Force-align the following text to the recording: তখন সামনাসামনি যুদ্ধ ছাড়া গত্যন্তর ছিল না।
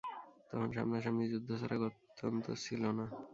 তখন 0.49 0.69
সামনাসামনি 0.75 1.25
যুদ্ধ 1.33 1.49
ছাড়া 1.61 1.77
গত্যন্তর 1.83 2.55
ছিল 2.65 2.83
না। 2.97 3.05